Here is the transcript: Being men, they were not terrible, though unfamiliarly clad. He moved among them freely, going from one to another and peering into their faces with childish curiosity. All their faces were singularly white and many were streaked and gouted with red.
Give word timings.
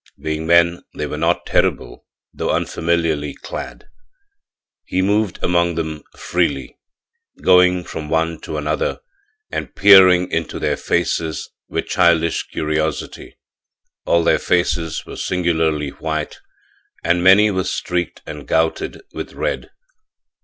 Being 0.19 0.47
men, 0.47 0.81
they 0.95 1.05
were 1.05 1.15
not 1.19 1.45
terrible, 1.45 2.07
though 2.33 2.49
unfamiliarly 2.49 3.35
clad. 3.35 3.85
He 4.83 5.03
moved 5.03 5.37
among 5.43 5.75
them 5.75 6.01
freely, 6.17 6.75
going 7.43 7.83
from 7.83 8.09
one 8.09 8.39
to 8.41 8.57
another 8.57 9.01
and 9.51 9.75
peering 9.75 10.31
into 10.31 10.57
their 10.57 10.75
faces 10.75 11.47
with 11.69 11.85
childish 11.85 12.41
curiosity. 12.47 13.37
All 14.03 14.23
their 14.23 14.39
faces 14.39 15.05
were 15.05 15.17
singularly 15.17 15.89
white 15.89 16.39
and 17.03 17.23
many 17.23 17.51
were 17.51 17.63
streaked 17.63 18.23
and 18.25 18.47
gouted 18.47 19.03
with 19.13 19.33
red. 19.33 19.69